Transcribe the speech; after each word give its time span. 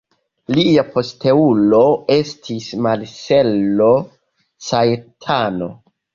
Lia 0.53 0.83
posteulo 0.95 1.81
estis 2.15 2.71
Marcello 2.87 3.93
Caetano. 4.71 5.71